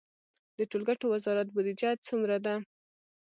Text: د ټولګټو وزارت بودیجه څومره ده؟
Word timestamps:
د 0.57 0.59
ټولګټو 0.71 1.05
وزارت 1.13 1.47
بودیجه 1.51 1.89
څومره 2.07 2.37
ده؟ 2.45 2.53